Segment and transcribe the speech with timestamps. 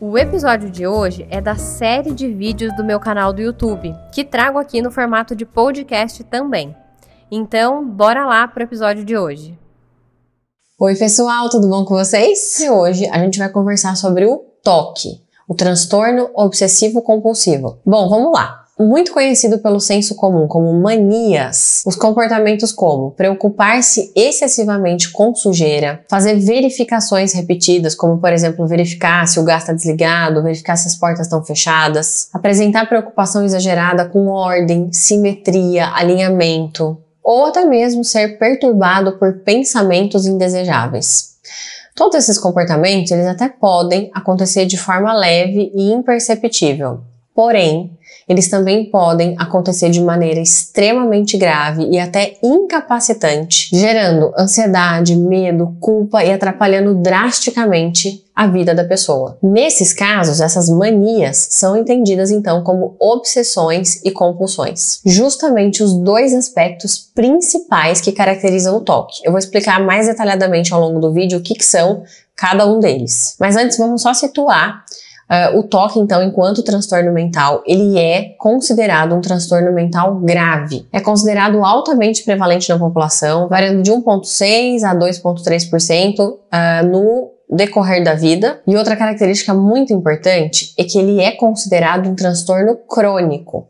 [0.00, 4.22] O episódio de hoje é da série de vídeos do meu canal do YouTube, que
[4.24, 6.72] trago aqui no formato de podcast também.
[7.28, 9.58] Então, bora lá pro episódio de hoje.
[10.78, 12.60] Oi, pessoal, tudo bom com vocês?
[12.60, 17.80] E hoje a gente vai conversar sobre o TOC, o transtorno obsessivo compulsivo.
[17.84, 25.10] Bom, vamos lá muito conhecido pelo senso comum como manias, os comportamentos como preocupar-se excessivamente
[25.10, 30.76] com sujeira, fazer verificações repetidas, como por exemplo verificar se o gás está desligado, verificar
[30.76, 38.04] se as portas estão fechadas, apresentar preocupação exagerada com ordem, simetria, alinhamento, ou até mesmo
[38.04, 41.36] ser perturbado por pensamentos indesejáveis.
[41.94, 47.00] Todos esses comportamentos eles até podem acontecer de forma leve e imperceptível,
[47.38, 47.96] porém
[48.28, 56.24] eles também podem acontecer de maneira extremamente grave e até incapacitante, gerando ansiedade, medo, culpa
[56.24, 59.38] e atrapalhando drasticamente a vida da pessoa.
[59.40, 65.00] Nesses casos, essas manias são entendidas então como obsessões e compulsões.
[65.06, 69.20] Justamente os dois aspectos principais que caracterizam o toque.
[69.24, 72.02] Eu vou explicar mais detalhadamente ao longo do vídeo o que, que são
[72.36, 73.34] cada um deles.
[73.40, 74.84] Mas antes vamos só situar
[75.30, 80.88] Uh, o toque, então, enquanto transtorno mental, ele é considerado um transtorno mental grave.
[80.90, 88.14] É considerado altamente prevalente na população, variando de 1,6% a 2,3% uh, no decorrer da
[88.14, 88.62] vida.
[88.66, 93.68] E outra característica muito importante é que ele é considerado um transtorno crônico.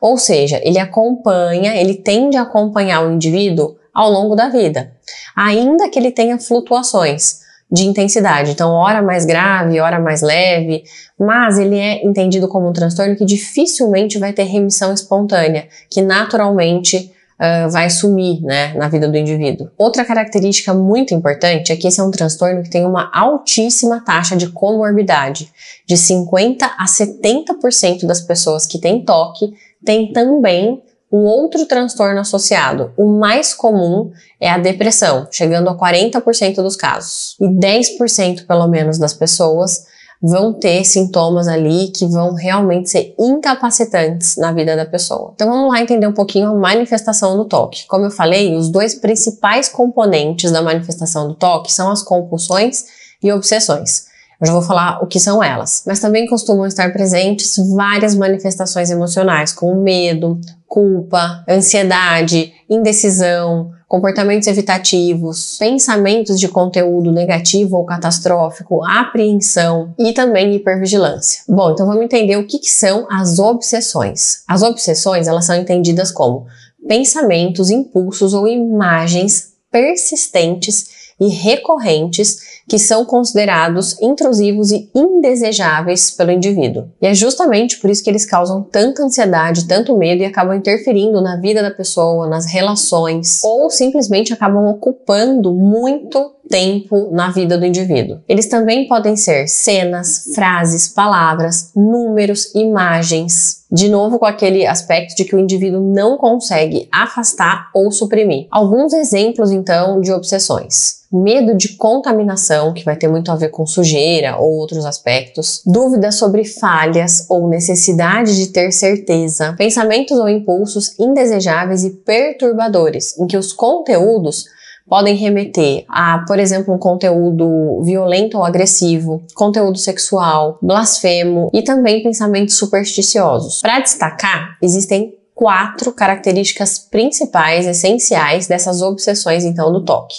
[0.00, 4.92] Ou seja, ele acompanha, ele tende a acompanhar o indivíduo ao longo da vida,
[5.36, 7.41] ainda que ele tenha flutuações
[7.72, 8.50] de intensidade.
[8.50, 10.84] Então, hora mais grave, hora mais leve,
[11.18, 17.10] mas ele é entendido como um transtorno que dificilmente vai ter remissão espontânea, que naturalmente
[17.40, 19.70] uh, vai sumir né, na vida do indivíduo.
[19.78, 24.36] Outra característica muito importante é que esse é um transtorno que tem uma altíssima taxa
[24.36, 25.50] de comorbidade.
[25.86, 30.82] De 50% a 70% das pessoas que têm toque têm também
[31.12, 34.10] um outro transtorno associado, o mais comum
[34.40, 37.36] é a depressão, chegando a 40% dos casos.
[37.38, 39.84] E 10% pelo menos das pessoas
[40.22, 45.32] vão ter sintomas ali que vão realmente ser incapacitantes na vida da pessoa.
[45.34, 47.86] Então vamos lá entender um pouquinho a manifestação do toque.
[47.88, 52.84] Como eu falei, os dois principais componentes da manifestação do toque são as compulsões
[53.20, 54.11] e obsessões.
[54.42, 58.90] Eu já vou falar o que são elas, mas também costumam estar presentes várias manifestações
[58.90, 69.94] emocionais, como medo, culpa, ansiedade, indecisão, comportamentos evitativos, pensamentos de conteúdo negativo ou catastrófico, apreensão
[69.96, 71.42] e também hipervigilância.
[71.48, 74.42] Bom, então vamos entender o que, que são as obsessões.
[74.48, 76.46] As obsessões, elas são entendidas como
[76.88, 86.88] pensamentos, impulsos ou imagens persistentes e recorrentes que são considerados intrusivos e indesejáveis pelo indivíduo.
[87.00, 91.20] E é justamente por isso que eles causam tanta ansiedade, tanto medo e acabam interferindo
[91.20, 97.64] na vida da pessoa, nas relações, ou simplesmente acabam ocupando muito tempo na vida do
[97.64, 98.18] indivíduo.
[98.28, 103.62] Eles também podem ser cenas, frases, palavras, números, imagens.
[103.72, 108.48] De novo, com aquele aspecto de que o indivíduo não consegue afastar ou suprimir.
[108.50, 113.66] Alguns exemplos, então, de obsessões medo de contaminação, que vai ter muito a ver com
[113.66, 120.98] sujeira ou outros aspectos, dúvidas sobre falhas ou necessidade de ter certeza, pensamentos ou impulsos
[120.98, 124.46] indesejáveis e perturbadores, em que os conteúdos
[124.88, 132.02] podem remeter a, por exemplo, um conteúdo violento ou agressivo, conteúdo sexual, blasfemo e também
[132.02, 133.60] pensamentos supersticiosos.
[133.60, 140.16] Para destacar, existem quatro características principais, essenciais dessas obsessões, então, do toque.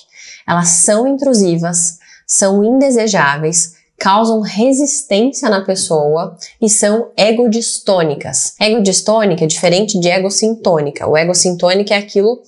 [0.48, 8.54] Elas são intrusivas, são indesejáveis, causam resistência na pessoa e são egodistônicas.
[8.60, 11.08] Egodistônica é diferente de egocintônica.
[11.08, 12.42] O egocintônica é aquilo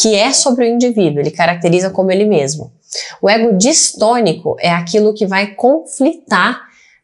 [0.00, 2.72] que é sobre o indivíduo, ele caracteriza como ele mesmo.
[3.20, 6.58] O ego distônico é aquilo que vai conflitar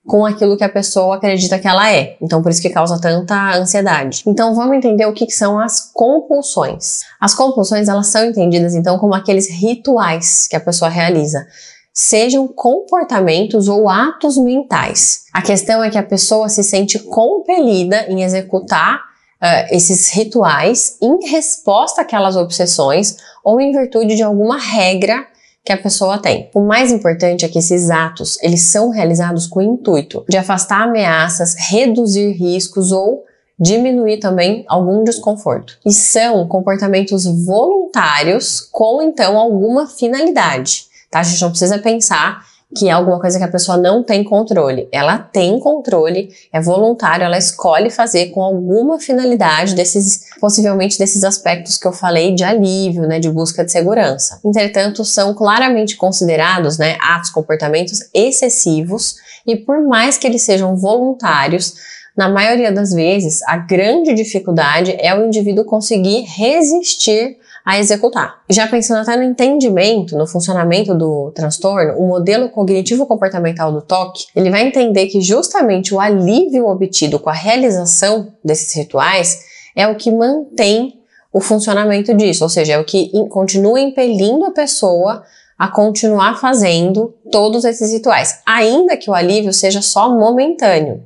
[0.06, 2.16] com aquilo que a pessoa acredita que ela é.
[2.22, 4.22] Então, por isso que causa tanta ansiedade.
[4.26, 7.00] Então, vamos entender o que, são as compulsões.
[7.20, 11.44] As compulsões, elas são entendidas, então, como aqueles rituais que a pessoa realiza.
[11.92, 15.24] Sejam comportamentos ou atos mentais.
[15.34, 19.05] A questão é que a pessoa se sente compelida em executar
[19.42, 25.26] uh, esses rituais em resposta àquelas obsessões ou em virtude de alguma regra
[25.64, 26.48] que a pessoa tem.
[26.54, 30.82] O mais importante é que esses atos, eles são realizados com o intuito de afastar
[30.82, 33.24] ameaças, reduzir riscos ou
[33.58, 35.78] diminuir também algum desconforto.
[35.84, 41.20] E são comportamentos voluntários com então alguma finalidade, tá?
[41.20, 44.88] A gente não precisa pensar que é alguma coisa que a pessoa não tem controle.
[44.90, 51.78] Ela tem controle, é voluntário, ela escolhe fazer com alguma finalidade desses, possivelmente desses aspectos
[51.78, 54.40] que eu falei de alívio, né, de busca de segurança.
[54.44, 59.16] Entretanto, são claramente considerados, né, atos, comportamentos excessivos
[59.46, 61.74] e por mais que eles sejam voluntários,
[62.16, 67.36] na maioria das vezes, a grande dificuldade é o indivíduo conseguir resistir
[67.66, 68.42] a executar.
[68.48, 74.50] Já pensando até no entendimento, no funcionamento do transtorno, o modelo cognitivo-comportamental do TOC, ele
[74.50, 79.40] vai entender que justamente o alívio obtido com a realização desses rituais
[79.74, 81.00] é o que mantém
[81.32, 85.24] o funcionamento disso, ou seja, é o que continua impelindo a pessoa
[85.58, 91.02] a continuar fazendo todos esses rituais, ainda que o alívio seja só momentâneo.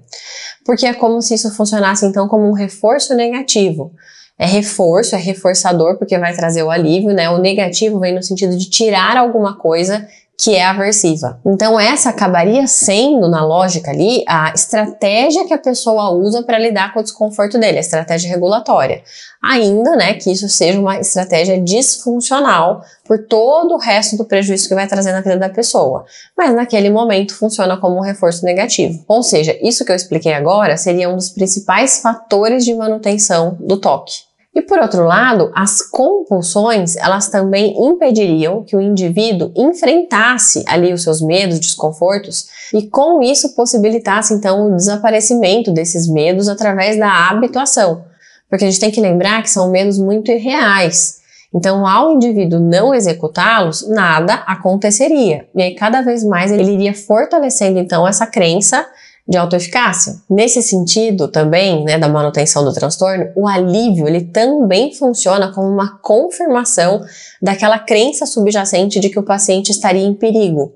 [0.66, 3.92] Porque é como se isso funcionasse então como um reforço negativo
[4.40, 7.28] é reforço, é reforçador, porque vai trazer o alívio, né?
[7.28, 11.38] O negativo vem no sentido de tirar alguma coisa que é aversiva.
[11.44, 16.94] Então, essa acabaria sendo, na lógica ali, a estratégia que a pessoa usa para lidar
[16.94, 19.02] com o desconforto dele, a estratégia regulatória.
[19.44, 24.74] Ainda, né, que isso seja uma estratégia disfuncional por todo o resto do prejuízo que
[24.74, 26.06] vai trazer na vida da pessoa.
[26.34, 29.04] Mas naquele momento funciona como um reforço negativo.
[29.06, 33.76] Ou seja, isso que eu expliquei agora seria um dos principais fatores de manutenção do
[33.76, 34.29] toque.
[34.52, 41.04] E por outro lado, as compulsões, elas também impediriam que o indivíduo enfrentasse ali os
[41.04, 48.04] seus medos, desconfortos e com isso possibilitasse então o desaparecimento desses medos através da habituação.
[48.48, 51.20] Porque a gente tem que lembrar que são medos muito irreais.
[51.54, 55.48] Então, ao indivíduo não executá-los, nada aconteceria.
[55.54, 58.86] E aí, cada vez mais, ele iria fortalecendo então essa crença
[59.30, 60.16] de autoeficácia.
[60.28, 65.98] Nesse sentido também, né, da manutenção do transtorno, o alívio ele também funciona como uma
[65.98, 67.00] confirmação
[67.40, 70.72] daquela crença subjacente de que o paciente estaria em perigo.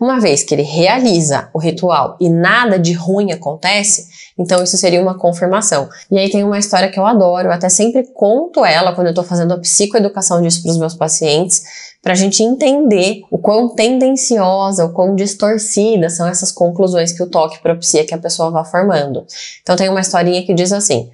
[0.00, 4.06] Uma vez que ele realiza o ritual e nada de ruim acontece,
[4.38, 5.88] então isso seria uma confirmação.
[6.10, 9.12] E aí tem uma história que eu adoro, eu até sempre conto ela quando eu
[9.12, 11.62] estou fazendo a psicoeducação disso para os meus pacientes,
[12.02, 17.28] para a gente entender o quão tendenciosa, o quão distorcida são essas conclusões que o
[17.28, 19.26] toque propicia que a pessoa vá formando.
[19.62, 21.10] Então tem uma historinha que diz assim: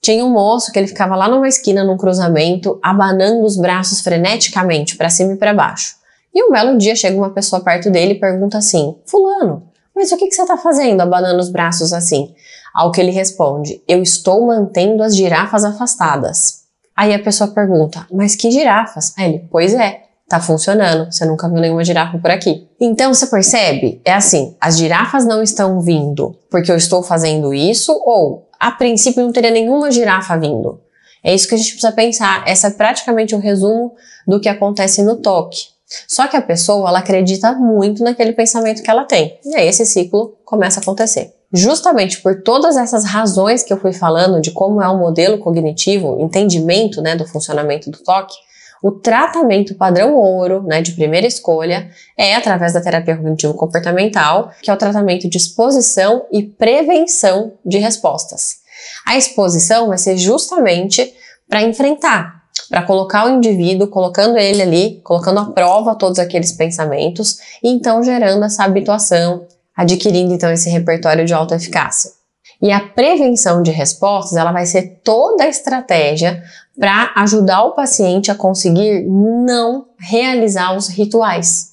[0.00, 4.96] tinha um moço que ele ficava lá numa esquina, num cruzamento, abanando os braços freneticamente
[4.96, 5.96] para cima e para baixo.
[6.32, 10.16] E um belo dia chega uma pessoa perto dele e pergunta assim: Fulano, mas o
[10.16, 12.34] que, que você está fazendo abanando os braços assim?
[12.74, 16.60] Ao que ele responde: Eu estou mantendo as girafas afastadas.
[16.96, 19.12] Aí a pessoa pergunta: Mas que girafas?
[19.16, 22.68] Aí ele: Pois é, tá funcionando, você nunca viu nenhuma girafa por aqui.
[22.80, 24.00] Então você percebe?
[24.04, 29.22] É assim, as girafas não estão vindo porque eu estou fazendo isso, ou a princípio
[29.22, 30.80] não teria nenhuma girafa vindo.
[31.22, 32.44] É isso que a gente precisa pensar.
[32.46, 33.94] Essa é praticamente o um resumo
[34.26, 35.66] do que acontece no toque.
[36.06, 39.38] Só que a pessoa, ela acredita muito naquele pensamento que ela tem.
[39.44, 41.34] E aí esse ciclo começa a acontecer.
[41.52, 46.20] Justamente por todas essas razões que eu fui falando de como é o modelo cognitivo,
[46.20, 48.34] entendimento né, do funcionamento do toque,
[48.82, 54.74] o tratamento padrão ouro, né, de primeira escolha, é através da terapia cognitivo-comportamental, que é
[54.74, 58.60] o tratamento de exposição e prevenção de respostas.
[59.06, 61.12] A exposição vai ser justamente
[61.48, 67.38] para enfrentar, para colocar o indivíduo, colocando ele ali, colocando à prova todos aqueles pensamentos
[67.62, 69.46] e então gerando essa habituação,
[69.76, 72.10] adquirindo então esse repertório de autoeficácia.
[72.62, 76.42] E a prevenção de respostas, ela vai ser toda a estratégia
[76.78, 81.70] para ajudar o paciente a conseguir não realizar os rituais,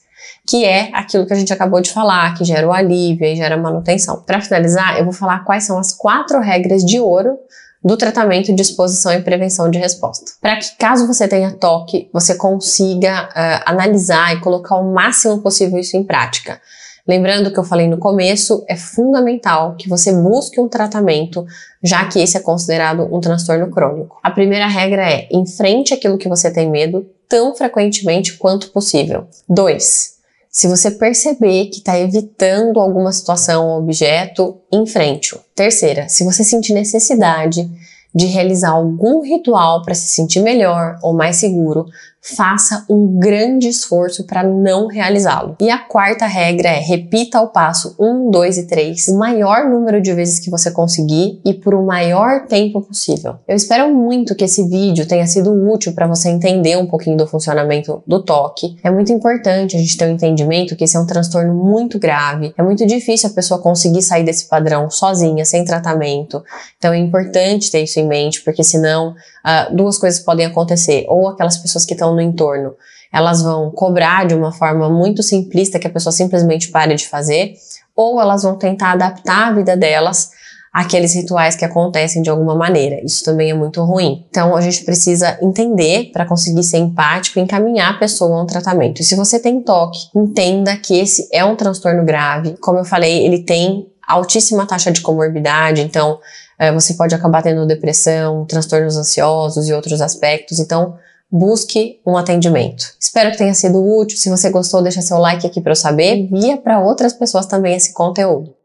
[0.47, 3.57] que é aquilo que a gente acabou de falar, que gera o alívio e gera
[3.57, 4.21] manutenção.
[4.21, 7.37] Para finalizar, eu vou falar quais são as quatro regras de ouro
[7.83, 10.31] do tratamento de exposição e prevenção de resposta.
[10.41, 15.79] Para que, caso você tenha toque, você consiga uh, analisar e colocar o máximo possível
[15.79, 16.59] isso em prática.
[17.07, 21.45] Lembrando que eu falei no começo, é fundamental que você busque um tratamento,
[21.81, 24.19] já que esse é considerado um transtorno crônico.
[24.21, 29.27] A primeira regra é enfrente aquilo que você tem medo tão frequentemente quanto possível.
[29.47, 30.17] 2.
[30.49, 35.39] Se você perceber que está evitando alguma situação ou objeto, enfrente-o.
[35.55, 37.69] Terceira, se você sentir necessidade
[38.13, 41.85] de realizar algum ritual para se sentir melhor ou mais seguro,
[42.21, 45.55] faça um grande esforço para não realizá-lo.
[45.59, 50.01] E a quarta regra é repita o passo 1, 2 e 3 o maior número
[50.01, 53.35] de vezes que você conseguir e por o maior tempo possível.
[53.47, 57.27] Eu espero muito que esse vídeo tenha sido útil para você entender um pouquinho do
[57.27, 58.77] funcionamento do toque.
[58.83, 62.53] É muito importante a gente ter um entendimento que esse é um transtorno muito grave.
[62.57, 66.43] É muito difícil a pessoa conseguir sair desse padrão sozinha, sem tratamento.
[66.77, 71.05] Então é importante ter isso em mente, porque senão uh, duas coisas podem acontecer.
[71.07, 72.73] Ou aquelas pessoas que estão no entorno
[73.11, 77.53] elas vão cobrar de uma forma muito simplista que a pessoa simplesmente pare de fazer,
[77.95, 80.31] ou elas vão tentar adaptar a vida delas
[80.71, 83.03] àqueles rituais que acontecem de alguma maneira.
[83.03, 84.25] Isso também é muito ruim.
[84.29, 88.45] Então a gente precisa entender para conseguir ser empático e encaminhar a pessoa a um
[88.45, 89.01] tratamento.
[89.01, 92.55] E se você tem toque, entenda que esse é um transtorno grave.
[92.57, 96.19] Como eu falei, ele tem altíssima taxa de comorbidade, então
[96.59, 100.59] é, você pode acabar tendo depressão, transtornos ansiosos e outros aspectos.
[100.59, 100.95] Então,
[101.31, 102.95] busque um atendimento.
[102.99, 104.17] Espero que tenha sido útil.
[104.17, 106.15] Se você gostou, deixa seu like aqui para eu saber.
[106.15, 108.55] Envia para outras pessoas também esse conteúdo.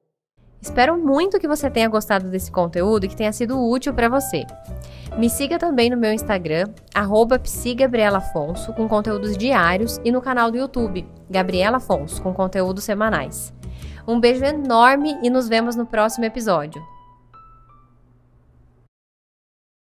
[0.61, 4.45] Espero muito que você tenha gostado desse conteúdo e que tenha sido útil para você.
[5.19, 6.69] Me siga também no meu Instagram,
[7.43, 13.53] psigabrielafonso, com conteúdos diários, e no canal do YouTube, Gabriela Afonso, com conteúdos semanais.
[14.07, 16.81] Um beijo enorme e nos vemos no próximo episódio.